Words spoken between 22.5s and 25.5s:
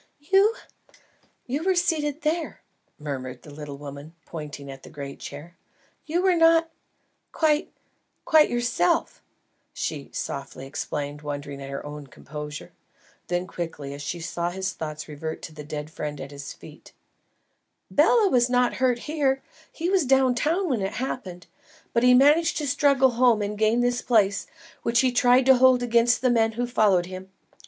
to struggle home and gain this place, which he tried